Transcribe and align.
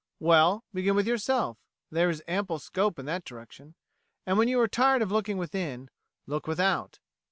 Well, 0.19 0.63
begin 0.73 0.95
with 0.95 1.05
yourself; 1.07 1.59
there 1.91 2.09
is 2.09 2.23
ample 2.27 2.57
scope 2.57 2.97
in 2.97 3.05
that 3.05 3.23
direction. 3.23 3.75
And 4.25 4.35
when 4.39 4.47
you 4.47 4.59
are 4.59 4.67
tired 4.67 5.03
of 5.03 5.11
looking 5.11 5.37
within 5.37 5.91
look 6.25 6.47
without. 6.47 6.97